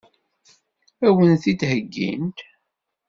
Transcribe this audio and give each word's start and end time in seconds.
Ad 1.07 1.13
wen-t-id-heggint? 1.15 2.37